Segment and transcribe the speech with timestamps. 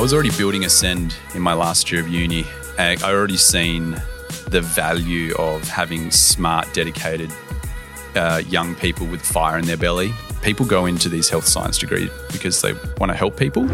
[0.00, 2.46] I was already building Ascend in my last year of uni.
[2.78, 4.00] I I already seen
[4.48, 7.30] the value of having smart, dedicated
[8.16, 10.14] uh, young people with fire in their belly.
[10.40, 13.68] People go into these health science degrees because they want to help people.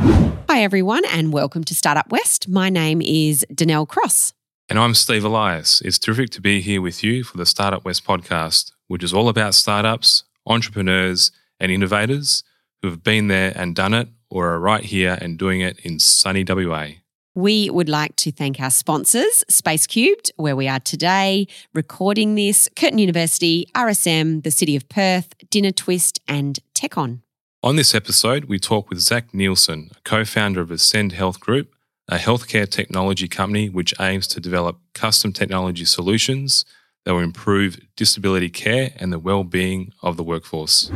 [0.51, 2.49] Hi, everyone, and welcome to Startup West.
[2.49, 4.33] My name is Danelle Cross.
[4.69, 5.81] And I'm Steve Elias.
[5.83, 9.29] It's terrific to be here with you for the Startup West podcast, which is all
[9.29, 11.31] about startups, entrepreneurs,
[11.61, 12.43] and innovators
[12.87, 15.99] who have been there and done it or are right here and doing it in
[15.99, 16.87] sunny WA.
[17.35, 22.69] We would like to thank our sponsors, Space Cubed, where we are today, recording this,
[22.77, 27.23] Curtin University, RSM, the City of Perth, Dinner Twist, and TechOn.
[27.65, 31.75] On this episode, we talk with Zach Nielsen, a co founder of Ascend Health Group,
[32.07, 36.65] a healthcare technology company which aims to develop custom technology solutions
[37.07, 40.91] that will improve disability care and the well being of the workforce.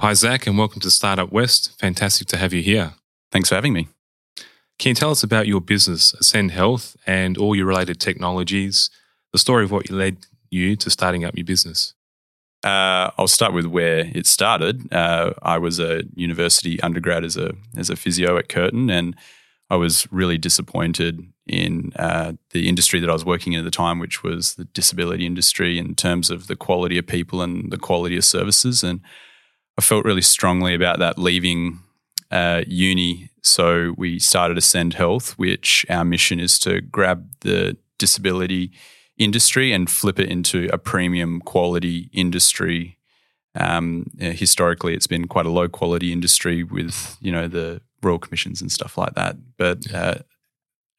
[0.00, 1.76] Hi, Zach, and welcome to Startup West.
[1.80, 2.94] Fantastic to have you here.
[3.32, 3.88] Thanks for having me.
[4.78, 8.90] Can you tell us about your business, Ascend Health, and all your related technologies,
[9.32, 10.18] the story of what led
[10.50, 11.94] you to starting up your business?
[12.62, 14.92] Uh, I'll start with where it started.
[14.92, 19.16] Uh, I was a university undergrad as a as a physio at Curtin, and
[19.68, 23.70] I was really disappointed in uh, the industry that I was working in at the
[23.70, 27.78] time, which was the disability industry, in terms of the quality of people and the
[27.78, 28.82] quality of services.
[28.82, 29.00] And
[29.78, 31.80] I felt really strongly about that leaving
[32.30, 33.30] uh, uni.
[33.42, 38.72] So we started Ascend Health, which our mission is to grab the disability
[39.18, 42.98] industry and flip it into a premium quality industry.
[43.54, 48.60] Um, historically, it's been quite a low quality industry with you know the royal commissions
[48.60, 49.36] and stuff like that.
[49.56, 50.16] But uh,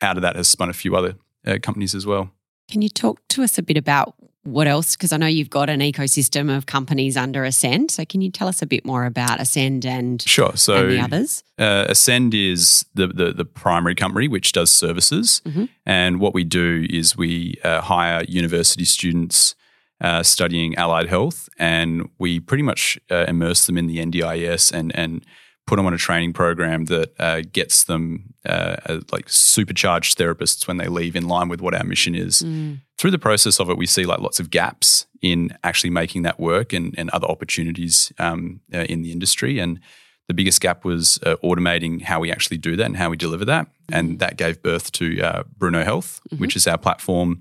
[0.02, 2.32] out of that has spun a few other uh, companies as well.
[2.70, 4.96] Can you talk to us a bit about what else?
[4.96, 7.92] Because I know you've got an ecosystem of companies under Ascend.
[7.92, 10.56] So can you tell us a bit more about Ascend and, Sure.
[10.56, 11.44] So and the others?
[11.58, 15.70] Uh, Ascend is the, the the primary company which does services, Mhm.
[15.86, 19.56] and what we do is we uh, hire university students
[20.00, 24.96] uh, studying allied health, and we pretty much uh, immerse them in the NDIS and
[24.96, 25.26] and
[25.68, 30.68] put them on a training program that uh, gets them uh, as, like supercharged therapists
[30.68, 32.42] when they leave, in line with what our mission is.
[32.42, 32.80] Mm.
[32.98, 36.40] Through the process of it, we see like lots of gaps in actually making that
[36.40, 39.60] work and, and other opportunities um, uh, in the industry.
[39.60, 39.80] And
[40.28, 43.46] the biggest gap was uh, automating how we actually do that and how we deliver
[43.46, 43.68] that.
[43.92, 47.40] And that gave birth to uh, Bruno Health, which is our platform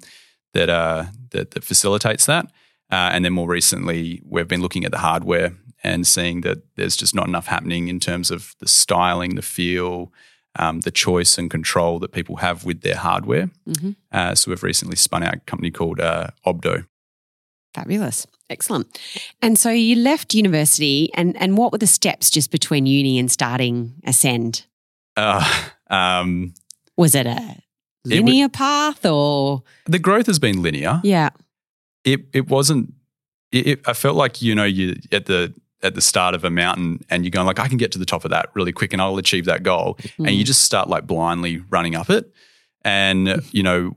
[0.52, 2.46] that, uh, that, that facilitates that.
[2.90, 6.96] Uh, and then more recently, we've been looking at the hardware and seeing that there's
[6.96, 10.12] just not enough happening in terms of the styling, the feel,
[10.58, 13.50] um, the choice and control that people have with their hardware.
[13.68, 13.96] Mhm.
[14.12, 16.86] Uh, so we've recently spun out a company called uh, Obdo.
[17.74, 18.26] Fabulous.
[18.48, 18.86] Excellent.
[19.42, 23.30] And so you left university, and, and what were the steps just between uni and
[23.30, 24.64] starting Ascend?
[25.16, 25.44] Uh,
[25.90, 26.54] um,
[26.96, 29.62] Was it a It wa- linear path or?
[29.86, 31.00] the growth has been linear.
[31.04, 31.30] Yeah.
[32.06, 32.94] It it wasn't.
[33.52, 35.52] It, it, I felt like you know you at the
[35.82, 38.06] at the start of a mountain and you're going like I can get to the
[38.06, 39.98] top of that really quick and I'll achieve that goal.
[40.16, 42.32] And you just start like blindly running up it.
[42.82, 43.96] And you know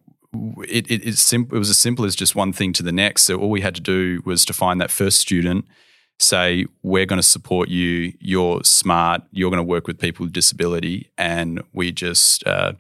[0.68, 3.24] it, it, it's sim- it was as simple as just one thing to the next.
[3.24, 5.66] So all we had to do was to find that first student
[6.20, 8.14] say we're going to support you.
[8.20, 9.22] You're smart.
[9.32, 11.10] You're going to work with people with disability.
[11.18, 12.74] And we just uh,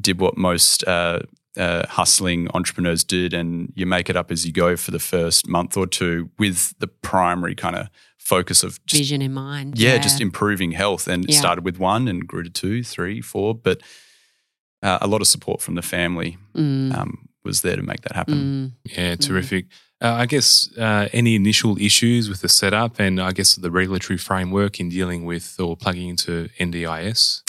[0.00, 1.20] did what most uh,
[1.56, 5.48] uh, hustling entrepreneurs did and you make it up as you go for the first
[5.48, 7.88] month or two with the primary kind of
[8.18, 9.78] focus of just vision in mind.
[9.78, 11.08] yeah, just improving health.
[11.08, 11.38] And it Yeah.
[11.40, 13.54] started with one and grew to two, three, four.
[13.54, 13.80] But
[14.82, 18.14] uh, a lot of support from the family Mm, um, was there to make that
[18.14, 18.72] happen.
[18.86, 18.92] mm.
[18.96, 19.66] Yeah, terrific.
[20.02, 24.16] Uh, I guess uh, any initial issues with the setup and I guess the regulatory
[24.18, 27.42] framework in dealing with or plugging into NDIS?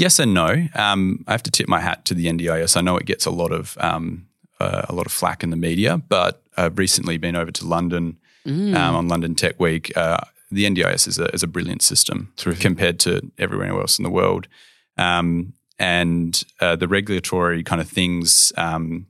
[0.00, 0.50] Yes and no.
[0.74, 2.76] Um, I have to tip my hat to the NDIS.
[2.76, 4.26] I know it gets a lot of um,
[4.58, 8.16] uh, a lot of flack in the media, but I've recently been over to London
[8.46, 8.74] Mm.
[8.74, 9.94] um, on London Tech Week.
[9.94, 10.16] Uh,
[10.50, 12.62] the NDIS is a, is a brilliant system Terrific.
[12.62, 14.48] compared to everywhere else in the world.
[14.96, 19.06] Um, and uh, the regulatory kind of things, um,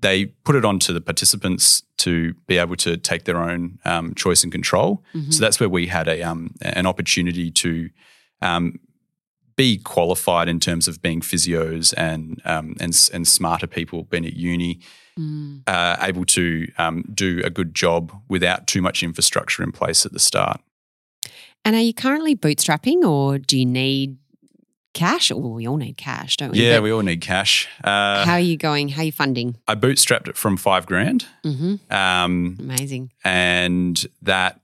[0.00, 4.42] they put it onto the participants to be able to take their own um, choice
[4.42, 5.04] and control.
[5.14, 5.30] Mhm.
[5.34, 7.90] So that's where we had a um, an opportunity to
[8.40, 8.78] um,
[9.58, 14.34] be qualified in terms of being physios and um, and and smarter people, being at
[14.34, 14.78] uni,
[15.18, 15.62] Mm.
[15.66, 20.12] uh, able to um, do a good job without too much infrastructure in place at
[20.12, 20.60] the start.
[21.64, 24.16] And are you currently bootstrapping or do you need
[24.94, 25.32] cash?
[25.32, 26.60] Well, we all need cash, don't we?
[26.64, 27.66] Yeah, But we all need cash.
[27.82, 28.90] Uh, how are you going?
[28.90, 29.56] How are you funding?
[29.66, 33.10] I bootstrapped it from five grand, hmm um, Amazing.
[33.24, 34.60] and that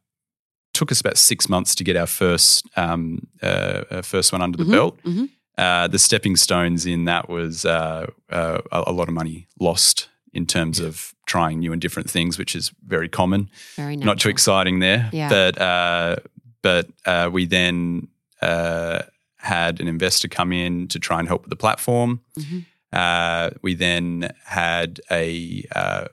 [0.75, 4.59] took us about six months to get our first um, uh, uh, first one under
[4.59, 4.95] the Mhm, belt.
[5.05, 5.29] mhm.
[5.59, 10.09] uh, the stepping stones in that was uh, uh, a, a lot of money lost
[10.33, 13.49] in terms of trying new and different things, which is very common.
[13.77, 15.29] Very Not too exciting there, Yeah.
[15.29, 16.17] but uh,
[16.63, 18.09] but uh, we then
[18.43, 19.03] uh,
[19.37, 22.21] had an investor come in to try and help with the platform.
[22.39, 22.65] Mhm.
[22.93, 26.05] Uh, we then had a uh,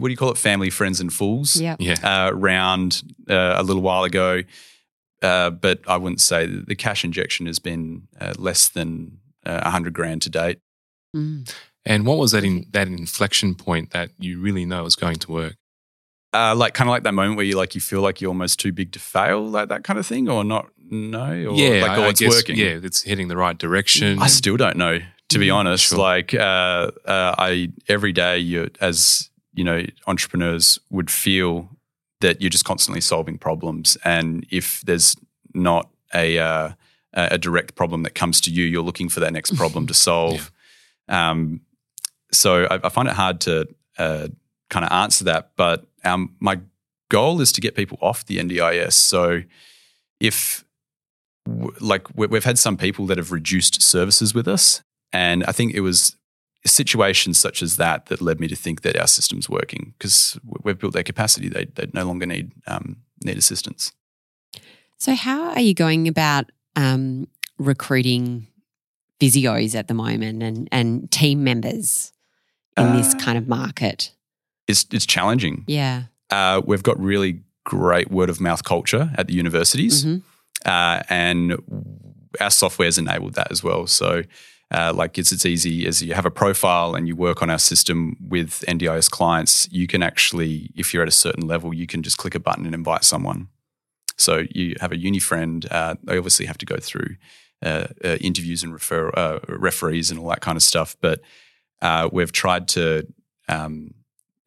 [0.00, 0.38] what do you call it?
[0.38, 1.76] Family, friends, and fools Yeah.
[1.78, 1.94] Yeah.
[2.02, 4.42] uh, round uh, a little while ago.
[5.22, 9.60] Uh, but I wouldn't say that the cash injection has been uh, less than uh,
[9.62, 10.58] a hundred grand to date.
[11.16, 11.50] Mm.
[11.86, 15.32] And what was that in that inflection point that you really know is going to
[15.32, 15.56] work?
[16.34, 18.58] Uh, like kind of like that moment where you like you feel like you're almost
[18.58, 20.66] too big to fail, like that kind of thing, or not?
[20.90, 22.56] No, or yeah, like I, oh, I it's guess, working.
[22.56, 24.18] Yeah, it's heading the right direction.
[24.18, 24.98] I still don't know,
[25.28, 25.84] to be Mm, honest.
[25.90, 25.98] sure.
[25.98, 31.68] Like, uh, uh, I every day, you as you know, entrepreneurs would feel
[32.20, 35.16] that you're just constantly solving problems, and if there's
[35.54, 36.70] not a uh,
[37.12, 40.50] a direct problem that comes to you, you're looking for that next problem to solve.
[41.08, 41.60] Um,
[42.32, 43.68] so I, I find it hard to
[43.98, 44.28] uh,
[44.70, 46.60] kind of answer that, but um, my
[47.08, 48.94] goal is to get people off the NDIS.
[48.94, 49.42] So
[50.20, 50.64] if
[51.80, 55.80] like we've had some people that have reduced services with us, and I think it
[55.80, 56.16] was
[56.66, 60.78] situations such as that that led me to think that our system's working because we've
[60.78, 61.48] built their capacity.
[61.48, 63.92] They they no longer need um, need assistance.
[64.98, 67.26] So, how are you going about um,
[67.58, 68.46] recruiting
[69.20, 72.12] physios at the moment and, and team members
[72.76, 74.12] in this Uh, kind of market?
[74.66, 75.64] It's it's challenging.
[75.66, 76.04] Yeah.
[76.30, 80.04] Uh, we've got really great word of mouth culture at the universities.
[80.04, 80.22] Mhm.
[80.64, 81.56] uh, and
[82.40, 83.86] our software's enabled that as well.
[83.86, 84.22] So,
[84.74, 87.58] uh, like it's it's easy as you have a profile and you work on our
[87.58, 89.68] system with NDIS clients.
[89.70, 92.66] You can actually, if you're at a certain level, you can just click a button
[92.66, 93.48] and invite someone.
[94.16, 95.64] So you have a uni friend.
[95.70, 97.16] Uh, they obviously have to go through
[97.62, 100.96] uh, uh, interviews and refer uh, referees and all that kind of stuff.
[101.00, 101.20] But
[101.80, 103.06] uh, we've tried to
[103.48, 103.94] um,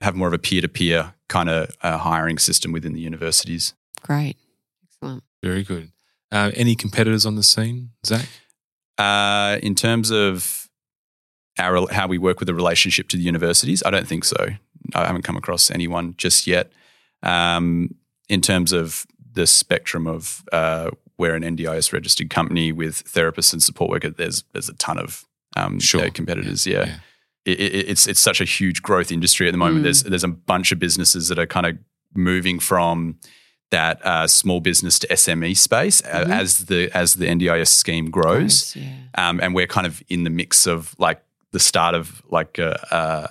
[0.01, 3.75] have more of a peer to peer kind of uh, hiring system within the universities.
[4.01, 4.35] Great.
[4.83, 5.23] Excellent.
[5.41, 5.91] Very good.
[6.31, 8.27] Uh, any competitors on the scene, Zach?
[8.97, 10.69] Uh, in terms of
[11.59, 14.47] our how we work with the relationship to the universities, I don't think so.
[14.95, 16.71] I haven't come across anyone just yet.
[17.23, 17.95] Um,
[18.29, 23.61] in terms of the spectrum of uh, we're an NDIS registered company with therapists and
[23.61, 26.09] support workers, there's there's a ton of um, Sure.
[26.09, 26.65] competitors.
[26.67, 26.95] Yeah, Yeah.
[27.45, 29.79] It, it, it's it's such a huge growth industry at the moment.
[29.79, 29.83] Mm.
[29.83, 31.77] There's there's a bunch of businesses that are kind of
[32.13, 33.19] moving from
[33.69, 36.31] that uh, small business to SME space uh, Mhm.
[36.41, 38.89] as the as the NDIS scheme grows Yeah.
[39.15, 41.21] um, and we're kind of in the mix of like
[41.51, 42.71] the start of like a,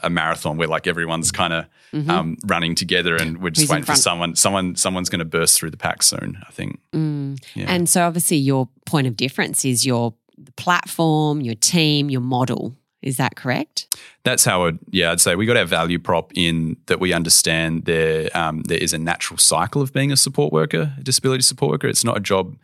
[0.03, 2.11] a, a marathon where like everyone's kind of Mhm.
[2.11, 5.59] um, running together and we're just Who's waiting for someone someone someone's going to burst
[5.59, 7.39] through the pack soon i think Mm.
[7.55, 7.67] yeah.
[7.69, 10.15] And so, obviously, your point of difference is your
[10.57, 12.75] platform, your team, your model.
[13.03, 13.95] Is that correct?
[14.25, 17.85] that's how I'd, yeah i'd say we got our value prop in that we understand
[17.85, 21.71] there um, there is a natural cycle of being a support worker a disability support
[21.71, 21.87] worker.
[21.87, 22.57] It's not a job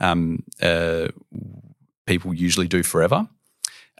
[0.00, 1.08] um, uh,
[2.06, 3.28] people usually do forever.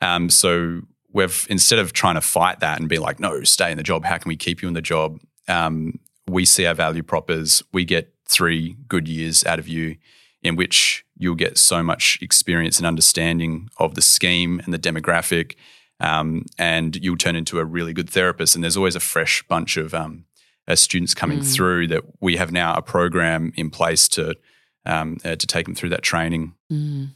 [0.03, 0.81] Um, so
[1.13, 4.05] we've instead of trying to fight that and be like no stay in the job.
[4.05, 5.21] How can we keep you in the job?
[5.47, 9.97] Um, we see our value prop as we get three good years out of you
[10.43, 15.55] in which you'll get so much experience and understanding of the scheme and the demographic
[16.01, 18.55] um, and you'll turn into a really good therapist.
[18.55, 20.25] And there's always a fresh bunch of um,
[20.67, 21.55] uh, students coming Mm.
[21.55, 24.35] through that we have now a program in place to
[24.87, 26.55] um, uh, to take them through that training.
[26.73, 27.09] Mm.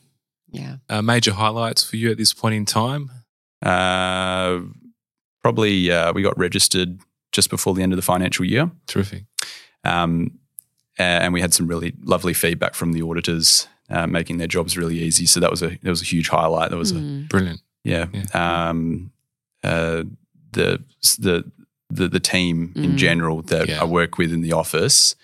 [0.53, 0.77] Yeah.
[0.89, 3.11] Uh, major highlights for you at this point in time?
[3.63, 4.61] Uh,
[5.43, 7.01] probably uh, we got registered
[7.33, 9.25] just before the end of the financial year, Terrific.
[9.85, 10.39] um,
[10.99, 13.67] and we had some really lovely feedback from the auditors.
[13.91, 16.71] Uh, making their jobs really easy, so that was a that was a huge highlight.
[16.71, 17.29] That was a Mm.
[17.29, 17.61] Brilliant.
[17.85, 18.07] Yeah.
[18.13, 18.69] Yeah.
[18.69, 19.11] Um,
[19.63, 20.05] uh,
[20.53, 20.83] the
[21.19, 21.45] the
[21.91, 22.85] the the team Mm.
[22.85, 23.83] in general that Yeah.
[23.83, 25.15] I work with in the office.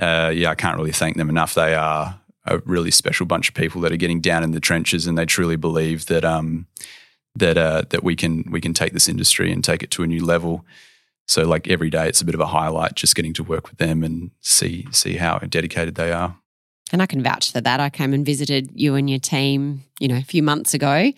[0.00, 1.54] Uh, yeah, I can't really thank them enough.
[1.54, 5.06] They are a really special bunch of people that are getting down in the trenches,
[5.06, 6.66] and they truly believe that um,
[7.34, 10.06] that uh, that we can we can take this industry and take it to a
[10.06, 10.64] new level.
[11.28, 13.78] So, like every day, it's a bit of a highlight just getting to work with
[13.78, 16.36] them and see see how dedicated they are.
[16.92, 17.80] And I can vouch for that.
[17.80, 21.12] I came and visited you and your team, you know, a few months ago.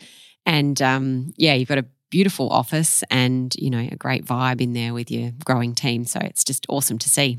[0.49, 4.73] And um, yeah, you've got a beautiful office and, you know, a great vibe in
[4.73, 6.07] there with your growing team.
[6.07, 7.39] So it's just awesome to see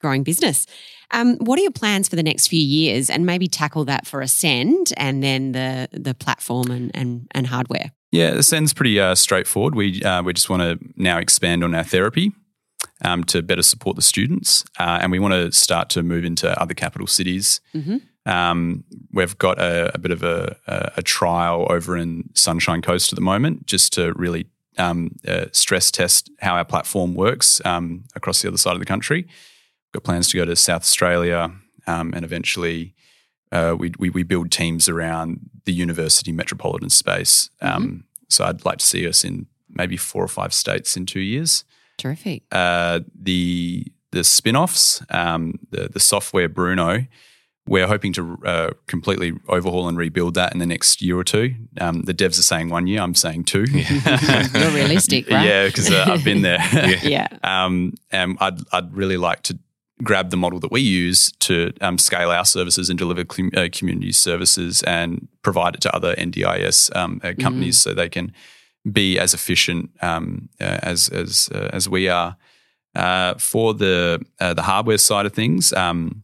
[0.00, 0.66] growing business.
[1.10, 3.10] Um, what are your plans for the next few years?
[3.10, 7.92] And maybe tackle that for Ascend and then the the platform and and, and hardware.
[8.10, 9.74] Yeah, Ascend's pretty uh, straightforward.
[9.74, 12.32] We uh, we just want to now expand on our therapy
[13.02, 16.48] um, to better support the students, uh, and we want to start to move into
[16.60, 17.60] other capital cities.
[17.74, 18.00] Mhm.
[18.26, 23.12] Um, we've got a, a bit of a, a, a trial over in Sunshine Coast
[23.12, 24.46] at the moment, just to really
[24.78, 28.86] um, uh, stress test how our platform works um, across the other side of the
[28.86, 29.22] country.
[29.22, 31.52] We've got plans to go to South Australia
[31.86, 32.94] um, and eventually
[33.52, 37.48] uh, we, we, we build teams around the university metropolitan space.
[37.62, 41.20] Um, So I'd like to see us in maybe four or five states in two
[41.20, 41.64] years.
[41.96, 42.42] Terrific.
[42.50, 47.06] Uh, the the spin-offs, um, the the software Bruno,
[47.66, 51.54] we're hoping to uh, completely overhaul and rebuild that in the next year or two.
[51.80, 53.64] Um, the devs are saying one year, I'm saying two.
[53.70, 55.44] You're realistic, right?
[55.44, 56.58] yeah, because uh, I've been there.
[57.02, 57.28] Yeah.
[57.42, 59.58] um, and I'd I'd really like to
[60.02, 63.68] grab the model that we use to um, scale our services and deliver com- uh,
[63.72, 68.32] community services and provide it to other NDIS um, uh, companies so they can
[68.90, 72.36] be as efficient um, uh, as as uh, as we are.
[72.94, 76.22] Uh, for the uh, the hardware side of things, um,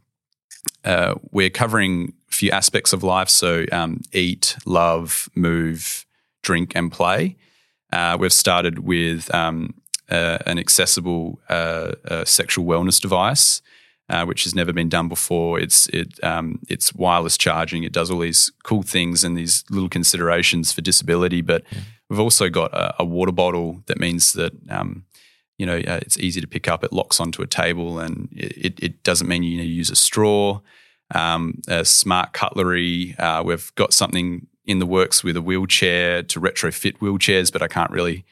[0.85, 3.29] uh, we're covering a few aspects of life.
[3.29, 6.07] So um, eat, love, move,
[6.43, 7.37] drink, and play.
[7.93, 9.75] Uh, we've started with um,
[10.11, 13.63] uh, an accessible uh, uh, sexual wellness device,
[14.09, 15.61] uh, which has never been done before.
[15.61, 17.85] It's it um, it's wireless charging.
[17.85, 21.43] It does all these cool things and these little considerations for disability.
[21.43, 21.65] But
[22.09, 25.05] we've also got a, a water bottle that means that um,
[25.59, 26.85] you know uh, it's easy to pick up.
[26.85, 29.97] It locks onto a table, and it, it doesn't mean you need to use a
[29.97, 30.61] straw.
[31.15, 33.15] Um, uh, smart cutlery.
[33.19, 37.69] Uh, we've got something in the works with a wheelchair to retrofit wheelchairs, but I
[37.69, 38.25] can't really,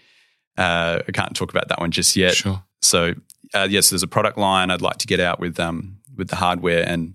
[0.57, 2.35] uh, I can't talk about that one just yet.
[2.35, 2.63] Sure.
[2.81, 3.15] So
[3.53, 6.37] uh, yes, there's a product line I'd like to get out with um, with the
[6.37, 7.15] hardware and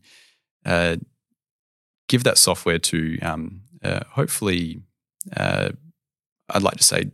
[0.65, 0.97] uh,
[2.07, 4.81] give that software to um, uh, hopefully,
[5.35, 5.69] uh,
[6.49, 7.11] I'd like to say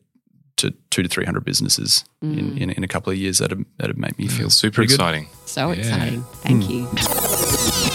[0.61, 3.97] to two to three hundred businesses in, in in a couple of years that'd that'd
[3.97, 4.95] make me feel super pretty good.
[4.95, 5.27] exciting.
[5.45, 5.79] So Yeah.
[5.79, 6.23] exciting.
[6.43, 6.71] Thank Hmm.
[6.71, 7.91] you.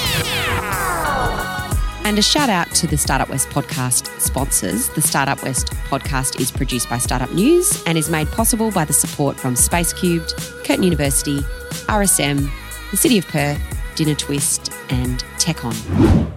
[2.05, 4.89] And a shout out to the Startup West podcast sponsors.
[4.91, 8.93] The Startup West podcast is produced by Startup News and is made possible by the
[8.93, 10.33] support from Space Cubed,
[10.65, 11.41] Curtin University,
[11.89, 12.49] RSM,
[12.93, 13.61] the City of Perth,
[13.97, 15.73] Dinner Twist, and Tech On.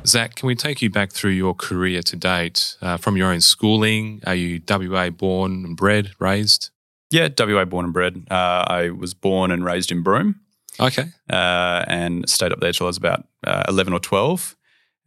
[0.06, 3.42] Zach, can we take you back through your career to date uh, from your own
[3.42, 4.22] schooling?
[4.26, 6.70] Are you WA born and bred, raised?
[7.12, 8.26] Yeah, WA born and bred.
[8.32, 10.40] Uh, I was born and raised in Broome.
[10.80, 11.04] Okay.
[11.30, 14.56] uh, and stayed up there till I was about uh, 11 or 12.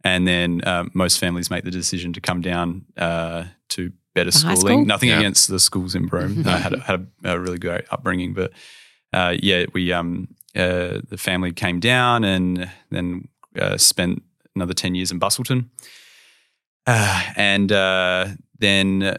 [0.03, 4.37] And then um, most families make the decision to come down uh, to better To
[4.45, 4.77] high schooling.
[4.79, 4.85] school?
[4.85, 5.17] Nothing Yeah.
[5.19, 6.43] against the schools in Broome.
[6.47, 8.51] I had, a, had a, a really great upbringing, but
[9.11, 13.27] uh, yeah, we um, uh, the family came down and then
[13.59, 14.23] uh, spent
[14.55, 15.69] another 10 years in Busselton.
[16.85, 18.27] Uh, and uh,
[18.59, 19.17] then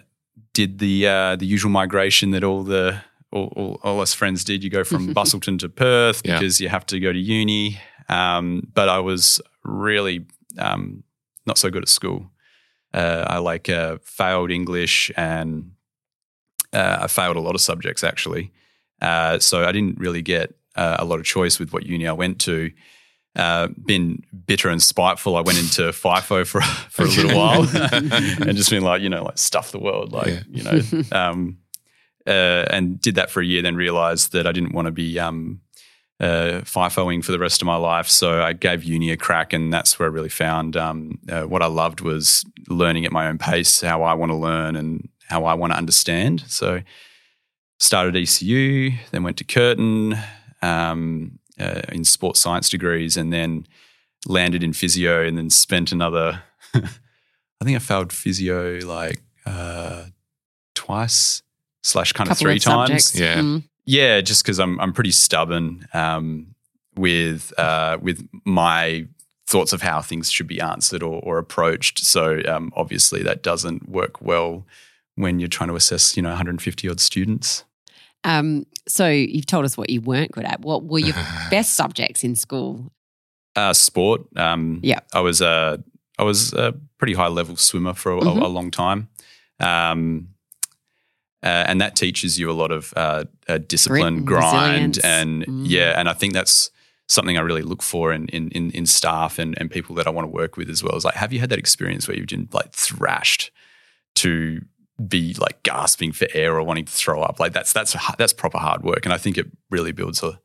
[0.52, 3.00] did the uh, the usual migration that all the
[3.32, 4.62] all, all, all us friends did.
[4.62, 6.38] You go from Busselton to Perth Yeah.
[6.38, 7.80] because you have to go to uni.
[8.08, 10.26] Um, but I was really
[10.58, 11.04] um,
[11.46, 12.30] not so good at school.
[12.92, 15.72] Uh, I like uh, failed English and
[16.72, 18.52] uh, I failed a lot of subjects actually.
[19.00, 22.12] Uh, so I didn't really get uh, a lot of choice with what uni I
[22.12, 22.70] went to.
[23.36, 25.36] Uh, been bitter and spiteful.
[25.36, 27.62] I went into FIFO for for a little while
[27.92, 30.40] and just been like, you know, like stuff the world, like Yeah.
[30.50, 31.58] you know, um,
[32.26, 33.60] uh, and did that for a year.
[33.60, 35.60] Then realized that I didn't want to be um,
[36.20, 38.08] uh, FIFOing for the rest of my life.
[38.08, 41.60] So I gave uni a crack, and that's where I really found um, uh, what
[41.60, 45.44] I loved was learning at my own pace, how I want to learn, and how
[45.44, 46.44] I want to understand.
[46.46, 46.82] So
[47.80, 50.16] started ECU, then went to Curtin
[50.64, 53.66] um, uh, in sports science degrees, and then
[54.26, 56.42] landed in physio, and then spent another.
[56.74, 60.06] I think I failed physio like uh,
[60.74, 61.42] twice
[61.82, 63.18] slash kind of three of times.
[63.18, 63.36] Yeah.
[63.36, 63.64] Mm.
[63.86, 66.54] Yeah, just because I'm I'm pretty stubborn um,
[66.96, 69.06] with uh, with my
[69.46, 71.98] thoughts of how things should be answered or, or approached.
[71.98, 74.66] So um, obviously that doesn't work well
[75.16, 77.64] when you're trying to assess you know 150 odd students.
[78.24, 80.60] Um, so you've told us what you weren't good at.
[80.60, 81.14] What were your
[81.50, 82.90] best subjects in school?
[83.56, 84.22] Uh, sport.
[84.36, 85.00] Um, Yeah.
[85.12, 85.82] I was a
[86.18, 88.40] I was a pretty high level swimmer for a, Mhm.
[88.42, 89.08] a, long time.
[89.60, 90.28] Um,
[91.42, 94.98] uh, and that teaches you a lot of uh, uh, discipline, and grind, resilience.
[95.04, 95.62] and Mm.
[95.68, 95.98] yeah.
[95.98, 96.70] And I think that's
[97.06, 100.10] something I really look for in in in, in staff and, and people that I
[100.10, 100.96] want to work with as well.
[100.96, 103.50] Is like, have you had that experience where you've been like thrashed
[104.16, 104.60] to
[105.08, 107.40] be like gasping for air or wanting to throw up?
[107.40, 110.38] Like that's that's that's proper hard work, and I think it really builds a,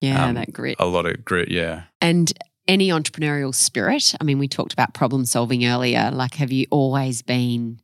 [0.00, 0.76] Yeah, Um, that grit.
[0.78, 1.50] a lot of grit.
[1.50, 1.84] Yeah.
[2.00, 2.32] And
[2.66, 4.14] any entrepreneurial spirit?
[4.20, 6.10] I mean, we talked about problem solving earlier.
[6.12, 7.80] Like, have you always been,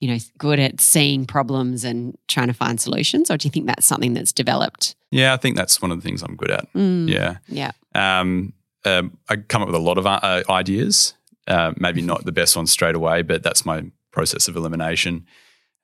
[0.00, 3.66] you know, good at seeing problems and trying to find solutions, or do you think
[3.66, 4.94] that's something that's developed?
[5.10, 6.72] Yeah, I think that's one of the things I'm good at.
[6.72, 7.36] Mm, Yeah.
[7.48, 7.70] Yeah.
[7.94, 8.52] Um,
[8.84, 11.14] um, I come up with a lot of uh, ideas,
[11.46, 15.26] Uh, maybe not the best ones straight away, but that's my process of elimination.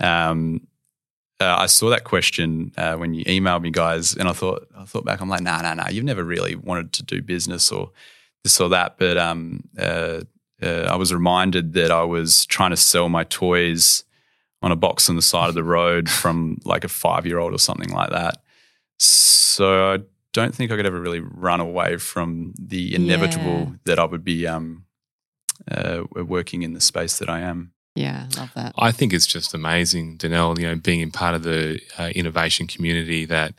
[0.01, 0.67] Um,
[1.41, 4.85] uh, I saw that question uh, when you emailed me, guys, and I thought I
[4.85, 5.21] thought back.
[5.21, 5.89] I'm like, nah, nah, nah.
[5.89, 7.91] You've never really wanted to do business or
[8.45, 8.99] this or that.
[8.99, 10.21] But um, uh,
[10.63, 14.05] uh, I was reminded that I was trying to sell my toys
[14.63, 17.55] on a box on the side of the road from like a five year old
[17.55, 18.43] or something like that.
[18.99, 19.99] So I
[20.35, 23.77] don't think I could ever really run away from the inevitable Yeah.
[23.87, 24.85] that I would be um,
[25.71, 27.73] uh, working in the space that I am.
[27.95, 28.73] Yeah, love that.
[28.79, 32.67] I think it's just amazing, Danelle, you know, being in part of the uh, innovation
[32.67, 33.55] community that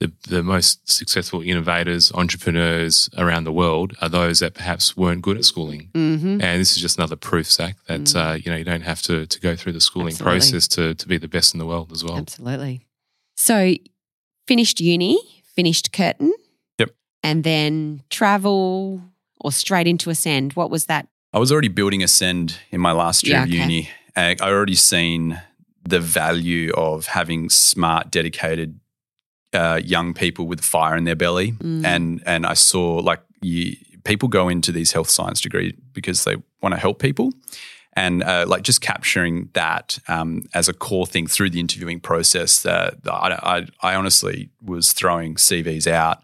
[0.00, 5.38] the, the most successful innovators, entrepreneurs around the world are those that perhaps weren't good
[5.38, 5.88] at schooling.
[5.94, 6.42] Mm-hmm.
[6.42, 8.16] And this is just another proof, Zach, that Mm.
[8.16, 10.38] uh, you know you don't have to to go through the schooling Absolutely.
[10.38, 12.18] process to to be the best in the world as well.
[12.18, 12.86] Absolutely.
[13.36, 13.74] So,
[14.46, 15.18] finished uni,
[15.54, 16.32] finished Curtin.
[16.78, 16.90] Yep.
[17.22, 19.00] And then travel
[19.40, 20.54] or straight into Ascend.
[20.54, 21.08] What was that?
[21.32, 23.58] I was already building Ascend in my last year Yeah, of okay.
[23.58, 23.90] uni.
[24.16, 25.40] I I already seen
[25.88, 28.80] the value of having smart, dedicated
[29.52, 31.84] uh, young people with fire in their belly, Mm.
[31.84, 36.36] and and I saw like you, people go into these health science degree because they
[36.62, 37.32] want to help people,
[37.92, 42.62] and uh, like just capturing that um, as a core thing through the interviewing process.
[42.62, 43.38] That I,
[43.82, 46.18] I I honestly was throwing CVs out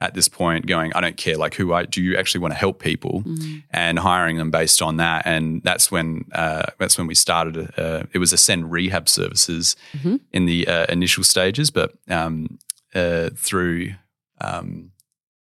[0.00, 2.02] at this point, going, I don't care like who I do.
[2.02, 3.62] You actually want to help people Mm.
[3.70, 5.26] and hiring them based on that.
[5.26, 7.72] And that's when uh, that's when we started.
[7.78, 10.20] Uh, it was Ascend Rehab Services Mhm.
[10.32, 12.58] in the uh, initial stages, but um,
[12.94, 13.94] uh, through
[14.40, 14.90] um,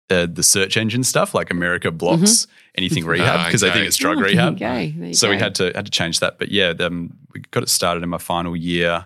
[0.07, 3.79] the search engine stuff, like America blocks anything rehab Ah, because they okay.
[3.79, 4.53] think it's drug Oh, rehab.
[4.61, 5.11] you go.
[5.11, 6.37] So we had to had to change that.
[6.39, 9.05] But yeah, um, we got it started in my final year,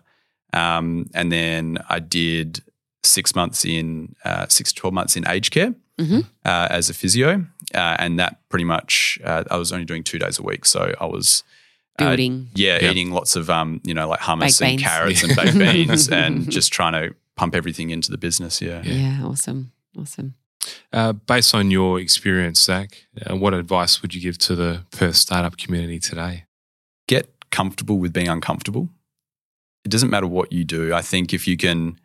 [0.54, 2.62] um, and then I did
[3.04, 6.26] six months in uh, six to twelve months in aged care Mhm.
[6.46, 10.20] uh, as a physio, uh, and that pretty much uh, I was only doing two
[10.20, 11.44] days a week, so I was.
[12.00, 12.48] uh, building.
[12.56, 12.92] yeah, Yeah.
[12.92, 14.82] eating lots of um, you know, like hummus Baked and beans.
[14.84, 15.28] carrots Yeah.
[15.28, 18.62] and baked beans, and just trying to pump everything into the business.
[18.62, 18.94] Yeah, Yeah.
[18.94, 19.26] yeah.
[19.26, 19.72] awesome.
[19.98, 20.36] Awesome.
[20.94, 25.16] Uh, based on your experience, Zach, uh, what advice would you give to the Perth
[25.16, 26.46] startup community today?
[27.08, 28.88] get comfortable with being uncomfortable.
[29.84, 30.94] It doesn't matter what you do.
[30.94, 32.00] I think if you can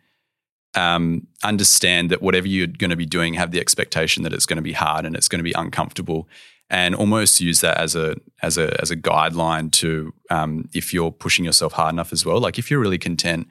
[0.75, 4.57] um, understand that whatever you're going to be doing, have the expectation that it's going
[4.57, 6.27] to be hard and it's going to be uncomfortable,
[6.69, 11.11] and almost use that as a as a as a guideline to um, if you're
[11.11, 12.39] pushing yourself hard enough as well.
[12.39, 13.47] Like if you're really content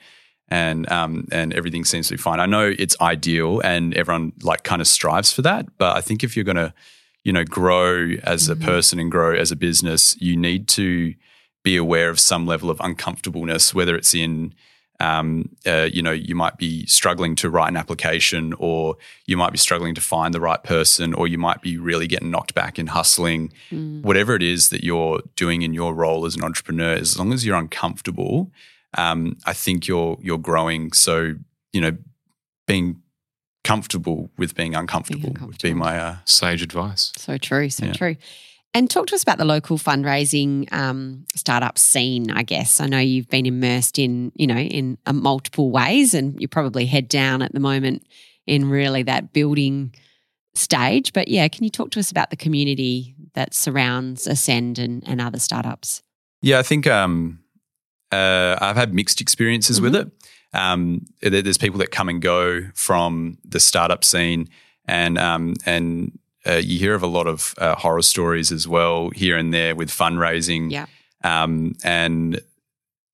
[0.49, 2.41] and um, and everything seems to be fine.
[2.41, 6.23] I know it's ideal and everyone like kind of strives for that, but I think
[6.23, 6.75] if you're going to
[7.23, 8.63] you know grow as a Mhm.
[8.65, 11.15] person and grow as a business, you need to
[11.63, 14.53] be aware of some level of uncomfortableness, whether it's in
[15.01, 19.51] um, uh, you know, you might be struggling to write an application, or you might
[19.53, 22.79] be struggling to find the right person, or you might be really getting knocked back
[22.79, 23.53] in hustling.
[23.71, 24.03] Mm.
[24.03, 27.45] Whatever it is that you're doing in your role as an entrepreneur, as long as
[27.45, 28.53] you're uncomfortable,
[28.97, 30.93] um, I think you're you're growing.
[30.93, 31.35] So
[31.73, 31.97] you know,
[32.67, 33.03] being
[33.65, 37.13] comfortable with being uncomfortable, would be my uh, Sage advice.
[37.17, 37.69] So true.
[37.71, 37.93] So Yeah.
[37.93, 38.17] true.
[38.77, 42.33] And talk to us about the local fundraising um, startup scene.
[42.33, 46.39] I guess I know you've been immersed in you know in uh, multiple ways, and
[46.41, 48.05] you're probably head down at the moment
[48.47, 49.95] in really that building
[50.55, 51.13] stage.
[51.13, 55.21] But yeah, can you talk to us about the community that surrounds Ascend and, and
[55.21, 56.03] other startups?
[56.43, 57.41] Yeah, I think um,
[58.11, 60.11] uh, I've had mixed experiences with it.
[60.53, 64.49] Um, there's people that come and go from the startup scene,
[64.87, 69.11] and um, and uh, you hear of a lot of uh, horror stories as well
[69.11, 70.71] here and there with fundraising.
[70.71, 70.87] Yeah.
[71.23, 72.41] Um, and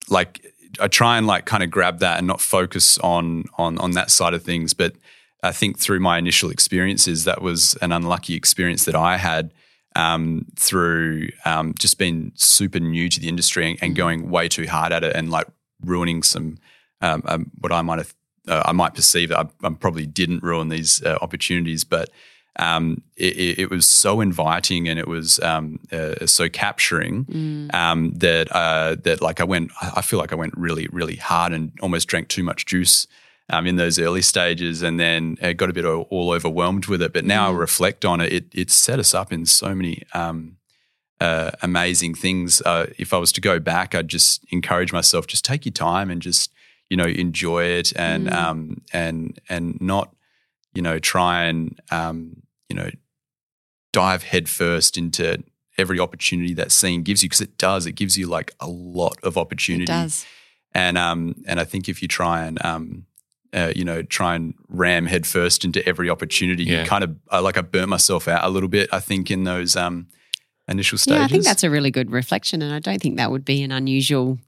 [0.09, 0.45] like
[0.81, 4.11] I try and like kind of grab that and not focus on on on that
[4.11, 4.95] side of things, but
[5.43, 9.53] I think through my initial experiences, that was an unlucky experience that I had
[9.97, 13.97] um, through um, just being super new to the industry and, and Mhm.
[13.97, 15.47] going way too hard at it and like
[15.85, 16.59] ruining some
[17.01, 18.15] um, um, what I might have
[18.49, 22.11] uh, I might perceive that I, I probably didn't ruin these uh, opportunities, but
[22.59, 27.75] um, it, it, was so inviting and it was um, uh, so capturing Mm.
[27.75, 29.71] um, that uh, that like I went.
[29.81, 33.07] I I feel like I went really, really hard and almost drank too much juice
[33.49, 37.13] um, in those early stages, and then uh, got a bit all overwhelmed with it.
[37.13, 37.59] But now I Mm.
[37.59, 40.57] reflect on it; it it set us up in so many um,
[41.21, 42.61] uh, amazing things.
[42.63, 46.11] Uh, if I was to go back, I'd just encourage myself: just take your time
[46.11, 46.51] and just
[46.89, 48.35] you know enjoy it, and Mm.
[48.35, 50.15] um, and and not
[50.75, 52.91] you know try and um, you know
[53.93, 55.43] dive headfirst into
[55.79, 57.87] every opportunity that scene gives you because it does.
[57.87, 59.85] It gives you like a lot of opportunity.
[59.85, 60.27] It does.
[60.73, 63.07] And um and I think if you try and um
[63.53, 66.83] uh, you know try and ram headfirst into every opportunity, Yeah.
[66.83, 68.89] you kind of I like I burnt myself out a little bit.
[68.93, 70.07] I think in those um
[70.69, 71.19] initial stages.
[71.19, 73.63] Yeah, I think that's a really good reflection, and I don't think that would be
[73.65, 74.39] an unusual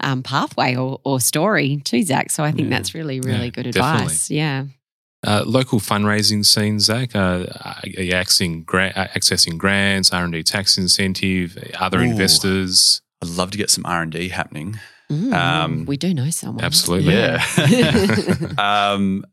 [0.00, 2.30] um, pathway or, or story to Zach.
[2.30, 2.76] So I think Yeah.
[2.76, 4.02] that's really, really Yeah, good definitely.
[4.02, 4.30] advice.
[4.30, 4.64] Yeah.
[5.26, 7.14] Uh, local fundraising scene, Zach.
[7.14, 12.02] Uh, are you accessing, gra- uh, accessing grants, R and D tax incentive, other Ooh.
[12.02, 13.02] investors?
[13.22, 14.78] I'd love to get some R and D happening.
[15.10, 16.62] Mm, Um, we do know someone.
[16.64, 17.14] Absolutely.
[17.14, 17.42] Yeah.
[18.58, 19.24] um,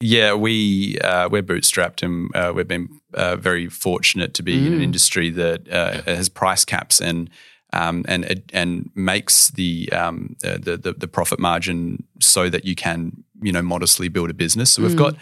[0.00, 4.72] yeah, we uh, we're bootstrapped and uh, we've been uh, very fortunate to be in
[4.74, 4.82] an Mm.
[4.82, 7.30] industry that uh, has price caps and
[7.72, 12.74] um, and and makes the, um, uh, the the the profit margin so that you
[12.74, 14.72] can you know modestly build a business.
[14.72, 14.98] So we've Mm.
[14.98, 15.14] got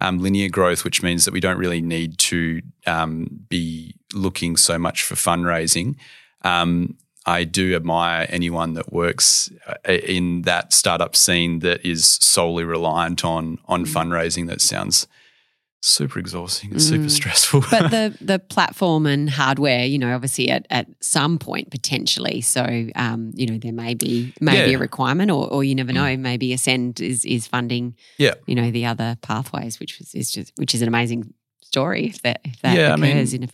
[0.00, 4.78] um, linear growth, which means that we don't really need to um, be looking so
[4.78, 5.96] much for fundraising.
[6.42, 12.64] Um, I do admire anyone that works uh, in that startup scene that is solely
[12.64, 13.92] reliant on on Mm.
[13.92, 14.46] fundraising.
[14.46, 15.06] That sounds
[15.80, 17.10] super exhausting and super Mm.
[17.10, 17.60] stressful.
[17.70, 22.40] but the the platform and hardware, you know, obviously at, at some point potentially.
[22.40, 24.76] So, um, you know, there may be maybe Yeah.
[24.76, 26.16] a requirement, or, or you never know.
[26.16, 28.34] Maybe Ascend is is funding, Yeah.
[28.46, 32.22] you know, the other pathways, which was is just which is an amazing story if
[32.22, 33.34] that if that Yeah, I mean, occurs.
[33.34, 33.48] in a,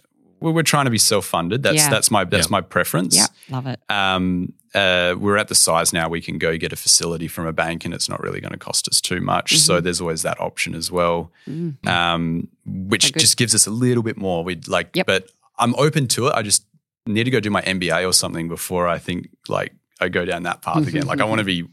[0.44, 1.62] Well, we're trying to be self funded.
[1.62, 1.88] That's Yeah.
[1.90, 2.56] that's my that's Yeah.
[2.56, 3.16] my preference.
[3.16, 3.80] yeah, love it.
[3.88, 7.52] Um, uh, we're at the size now we can go get a facility from a
[7.52, 9.56] bank and it's not really going to cost us too much.
[9.58, 11.86] So there's always that option as well, Mm.
[11.88, 14.42] um, which just gives us a little bit more.
[14.44, 15.06] We'd like, Yep.
[15.06, 16.34] but I'm open to it.
[16.34, 16.66] I just
[17.06, 20.42] need to go do my MBA or something before I think like I go down
[20.42, 21.06] that path again.
[21.06, 21.64] Like I want to be,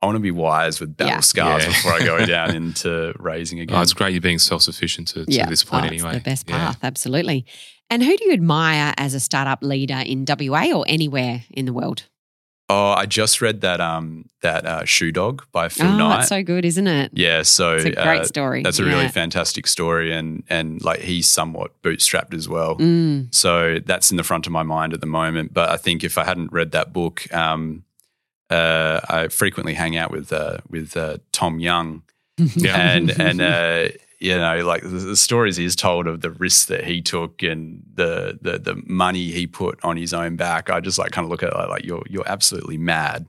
[0.00, 1.20] I want to be wise with battle Yeah.
[1.20, 1.68] scars Yeah.
[1.70, 3.76] before I go down into raising again.
[3.76, 6.14] Oh, it's great you're being self sufficient to, to yeah, this point Oh, anyway.
[6.14, 6.58] the best Yeah.
[6.58, 7.46] path, absolutely.
[7.94, 11.72] And who do you admire as a startup leader in WA or anywhere in the
[11.72, 12.02] world?
[12.68, 16.16] oh, I just read that um that uh, Shoe Dog by Phil oh, Knight.
[16.16, 17.12] that's so good, isn't it?
[17.14, 18.64] yeah, so It's a great uh, story.
[18.64, 22.74] That's a really fantastic story, and and like he's somewhat bootstrapped as well.
[22.78, 23.32] Mm.
[23.32, 25.54] So that's in the front of my mind at the moment.
[25.54, 27.84] But I think if I hadn't read that book, um,
[28.50, 32.02] uh, I frequently hang out with uh, with uh, Tom Young,
[32.38, 32.76] Yeah.
[32.76, 33.88] and and uh,
[34.24, 37.82] you know, like the, the stories he's told of the risks that he took and
[37.94, 40.70] the the the money he put on his own back.
[40.70, 43.26] I just like kind of look at it like, like you're you're absolutely mad.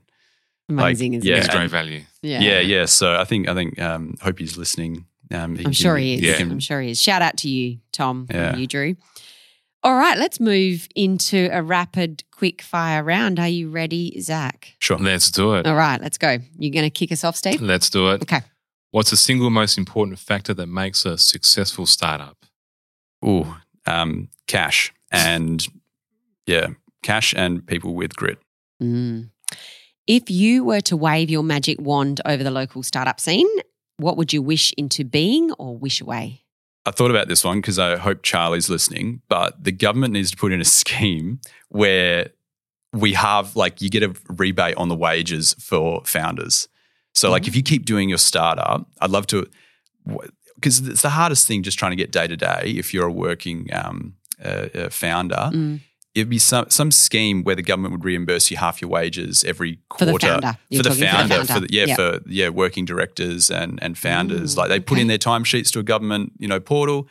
[0.68, 2.02] Amazing, like, isn't yeah, It's great value.
[2.22, 2.40] Yeah.
[2.40, 2.84] Yeah, yeah.
[2.86, 5.04] So I think I think um, hope he's listening.
[5.30, 6.20] Um, I'm sure he is.
[6.22, 6.38] Yeah.
[6.40, 7.00] I'm sure he is.
[7.02, 8.50] Shout out to you, Tom, Yeah.
[8.50, 8.96] and you, Drew.
[9.82, 13.38] All right, let's move into a rapid quick fire round.
[13.38, 14.74] Are you ready, Zach?
[14.80, 14.98] Sure.
[14.98, 15.66] Let's do it.
[15.66, 16.38] All right, let's go.
[16.58, 17.60] You're going to kick us off, Steve?
[17.62, 18.22] Let's do it.
[18.22, 18.40] Okay.
[18.96, 22.46] What's the single most important factor that makes a successful startup?
[23.22, 23.54] Ooh,
[23.84, 25.68] um, cash and
[26.46, 26.68] yeah,
[27.02, 28.38] cash and people with grit.
[28.82, 29.28] Mm.
[30.06, 33.46] If you were to wave your magic wand over the local startup scene,
[33.98, 36.44] what would you wish into being or wish away?
[36.86, 40.38] I thought about this one because I hope Charlie's listening, but the government needs to
[40.38, 42.30] put in a scheme where
[42.94, 46.68] we have like you get a rebate on the wages for founders.
[47.16, 49.46] So like if you keep doing your startup, I'd love to
[50.54, 53.12] because it's the hardest thing just trying to get day to day if you're a
[53.12, 55.50] working um, uh, uh, founder.
[55.52, 55.80] Mm.
[56.14, 59.80] It'd be some some scheme where the government would reimburse you half your wages every
[59.98, 60.58] For quarter the founder.
[60.76, 61.68] For the founder, for the founder.
[61.70, 61.96] yeah, Yep.
[61.96, 64.54] for yeah, working directors and and founders.
[64.54, 65.02] Mm, like they put okay.
[65.02, 67.08] in their timesheets to a government, you know, portal.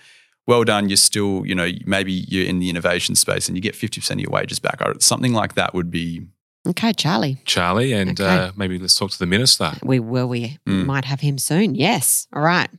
[0.48, 0.90] Well done.
[0.90, 4.20] You're still, you know, maybe you're in the innovation space and you get fifty percent
[4.20, 4.80] of your wages back.
[5.00, 6.28] Something like that would be.
[6.68, 7.38] Okay, Charlie.
[7.46, 8.38] Charlie, and Okay.
[8.48, 9.74] uh, maybe let's talk to the minister.
[9.84, 10.28] We will.
[10.28, 10.86] We Mm.
[10.86, 11.76] might have him soon.
[11.76, 12.28] Yes.
[12.34, 12.70] All right.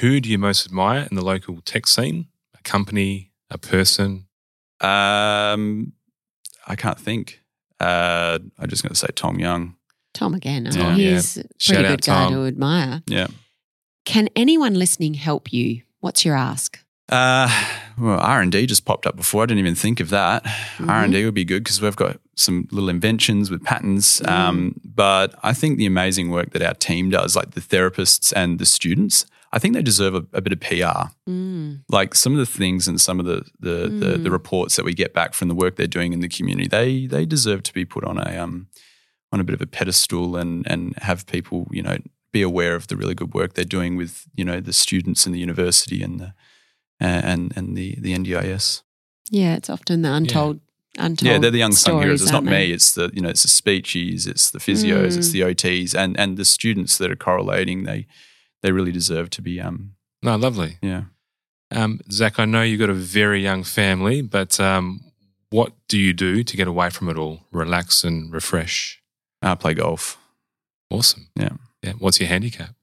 [0.00, 2.26] Who do you most admire in the local tech scene?
[2.58, 4.26] A company, a person?
[4.80, 5.92] Um,
[6.66, 7.40] I can't think.
[7.80, 9.76] Uh, I'm just going to say Tom Young.
[10.14, 10.66] Tom again.
[10.66, 11.10] I Tom, mean, yeah.
[11.14, 12.32] he's a pretty out good guy Tom.
[12.32, 13.02] to admire.
[13.06, 13.26] Yeah.
[14.04, 15.82] Can anyone listening help you?
[16.00, 16.78] What's your ask?
[17.08, 17.48] Uh,
[17.98, 19.42] well, R and D just popped up before.
[19.42, 20.44] I didn't even think of that.
[20.78, 20.88] Mhm.
[20.88, 24.20] R and D would be good because we've got some little inventions with patents.
[24.26, 28.58] Um, but I think the amazing work that our team does, like the therapists and
[28.58, 31.10] the students, I think they deserve a, a bit of PR.
[31.30, 31.82] Mm.
[31.88, 34.32] Like some of the things and some of the the, the the Mm.
[34.32, 37.24] reports that we get back from the work they're doing in the community, they they
[37.26, 38.66] deserve to be put on a um
[39.32, 41.98] on a bit of a pedestal and and have people you know
[42.32, 45.32] be aware of the really good work they're doing with you know the students in
[45.32, 46.34] the university and the
[47.00, 48.82] and and the the NDIS.
[49.30, 50.60] Yeah, it's often the untold,
[50.98, 51.22] untold.
[51.26, 52.22] Yeah, they're the unsung heroes.
[52.22, 52.50] It's not they?
[52.50, 52.72] me.
[52.72, 55.32] It's the you know it's the speechies, it's the physios, it's Mm.
[55.32, 57.84] the OTs, and and the students that are correlating.
[57.84, 58.06] They
[58.62, 60.78] they really deserve to be um No, lovely.
[60.82, 61.04] yeah.
[61.70, 65.00] Um, Zach, I know you've got a very young family, but um,
[65.50, 69.02] what do you do to get away from it all, relax and refresh?
[69.42, 70.16] I play golf.
[70.90, 71.28] Awesome.
[71.34, 71.56] Yeah.
[71.82, 71.94] Yeah.
[71.98, 72.74] What's your handicap?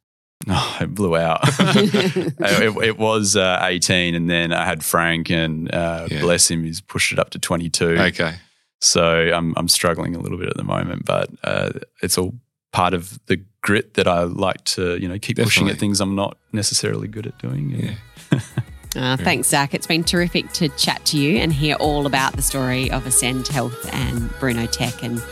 [0.47, 1.39] No, it blew out.
[1.59, 6.21] it, it, was uh, 18, and then I had Frank, and uh, yeah.
[6.21, 7.97] bless him, he's pushed it up to 22.
[7.97, 8.35] Okay.
[8.79, 11.69] So I'm I'm struggling a little bit at the moment, but uh,
[12.01, 12.33] it's all
[12.71, 15.43] part of the grit that I like to you know keep Definitely.
[15.45, 17.97] pushing at things I'm not necessarily good at doing.
[18.31, 18.39] Yeah.
[18.93, 19.73] Uh, thanks, Zach.
[19.73, 23.47] It's been terrific to chat to you and hear all about the story of Ascend
[23.47, 25.23] Health and Bruno Tech and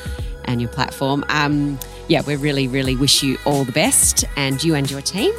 [0.50, 1.24] and your platform.
[1.30, 5.32] Um, yeah, we really, really wish you all the best and you and your team.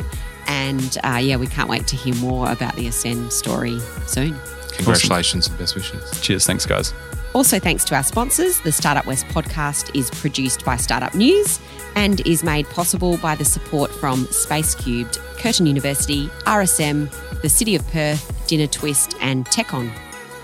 [0.46, 4.36] And uh, yeah, we can't wait to hear more about the Ascend story soon.
[4.72, 5.54] Congratulations awesome.
[5.54, 6.20] and best wishes.
[6.20, 6.46] Cheers.
[6.46, 6.94] Thanks, guys.
[7.32, 8.60] Also, thanks to our sponsors.
[8.60, 11.60] The Startup West podcast is produced by Startup News
[11.94, 17.10] and is made possible by the support from Space Cubed, Curtin University, RSM,
[17.42, 19.92] the City of Perth, Dinner Twist, and TechOn.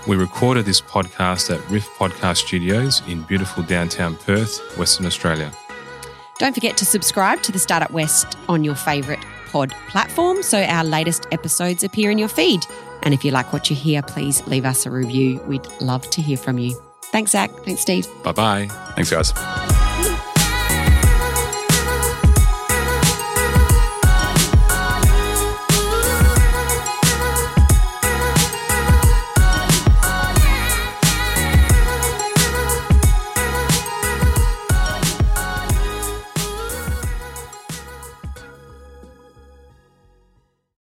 [0.07, 5.51] We recorded this podcast at Riff Podcast Studios in beautiful downtown Perth, Western Australia.
[6.39, 10.85] Don't forget to subscribe to the Startup West on your favourite pod platform so our
[10.85, 12.65] latest episodes appear in your feed.
[13.03, 15.41] And if you like what you hear, please leave us a review.
[15.41, 16.79] We'd love to hear from you.
[17.05, 17.51] Thanks, Zach.
[17.65, 18.07] Thanks, Steve.
[18.23, 18.67] Bye bye.
[18.95, 19.33] Thanks, guys.